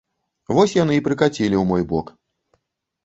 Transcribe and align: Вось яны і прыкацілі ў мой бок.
Вось 0.59 0.73
яны 0.77 0.97
і 0.99 1.03
прыкацілі 1.07 1.49
ў 1.59 1.63
мой 1.73 1.83
бок. 1.95 2.07